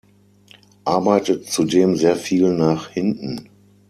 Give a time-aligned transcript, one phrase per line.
[0.85, 3.51] Arbeitet zudem sehr viel nach hinten.